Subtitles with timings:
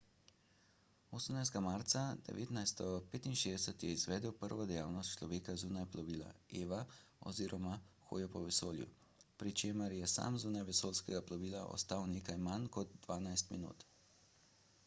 [1.17, 1.59] 18.
[1.61, 1.99] marca
[2.37, 6.31] 1965 je izvedel prvo dejavnost človeka zunaj plovila
[6.61, 6.79] eva
[7.33, 7.75] oziroma
[8.07, 8.89] hojo po vesolju
[9.43, 13.87] pri čemer je sam zunaj vesoljskega plovila ostal nekaj manj kot dvanajst minut